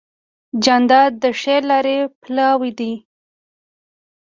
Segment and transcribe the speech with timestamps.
[0.63, 2.93] جانداد د ښې لارې پلوی دی.